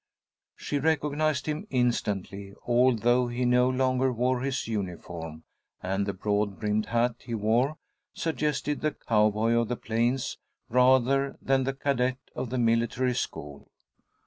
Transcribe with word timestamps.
She 0.55 0.79
recognized 0.79 1.45
him 1.45 1.67
instantly, 1.69 2.55
although 2.65 3.27
he 3.27 3.45
no 3.45 3.69
longer 3.69 4.11
wore 4.11 4.41
his 4.41 4.67
uniform, 4.67 5.43
and 5.79 6.07
the 6.07 6.13
broad 6.13 6.59
brimmed 6.59 6.87
hat 6.87 7.17
he 7.19 7.35
wore 7.35 7.77
suggested 8.11 8.81
the 8.81 8.93
cowboy 8.95 9.51
of 9.53 9.67
the 9.67 9.77
plains 9.77 10.39
rather 10.69 11.37
than 11.39 11.65
the 11.65 11.75
cadet 11.75 12.17
of 12.35 12.49
the 12.49 12.57
military 12.57 13.13
school. 13.13 13.67